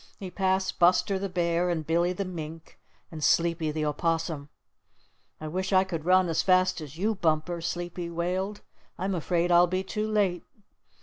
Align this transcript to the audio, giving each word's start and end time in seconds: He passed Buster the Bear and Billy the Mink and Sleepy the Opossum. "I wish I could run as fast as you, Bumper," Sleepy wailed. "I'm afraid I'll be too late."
He 0.17 0.31
passed 0.31 0.79
Buster 0.79 1.19
the 1.19 1.29
Bear 1.29 1.69
and 1.69 1.85
Billy 1.85 2.11
the 2.11 2.25
Mink 2.25 2.79
and 3.11 3.23
Sleepy 3.23 3.69
the 3.69 3.85
Opossum. 3.85 4.49
"I 5.39 5.47
wish 5.47 5.71
I 5.71 5.83
could 5.83 6.05
run 6.05 6.27
as 6.27 6.41
fast 6.41 6.81
as 6.81 6.97
you, 6.97 7.13
Bumper," 7.13 7.61
Sleepy 7.61 8.09
wailed. 8.09 8.61
"I'm 8.97 9.13
afraid 9.13 9.51
I'll 9.51 9.67
be 9.67 9.83
too 9.83 10.07
late." 10.09 10.43